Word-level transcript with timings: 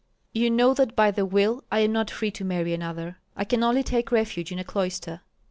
"You 0.33 0.49
know 0.49 0.73
that 0.73 0.95
by 0.95 1.11
the 1.11 1.27
will 1.27 1.63
I 1.71 1.81
am 1.81 1.91
not 1.91 2.09
free 2.09 2.31
to 2.31 2.43
marry 2.43 2.73
another. 2.73 3.19
I 3.35 3.43
can 3.45 3.61
only 3.61 3.83
take 3.83 4.11
refuge 4.11 4.51
in 4.51 4.57
a 4.57 4.63
cloister." 4.63 5.21